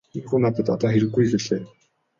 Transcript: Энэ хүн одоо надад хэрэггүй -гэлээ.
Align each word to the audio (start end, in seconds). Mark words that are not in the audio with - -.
Энэ 0.17 0.27
хүн 0.29 0.43
одоо 0.49 0.63
надад 0.67 0.91
хэрэггүй 0.93 1.25
-гэлээ. 1.27 1.61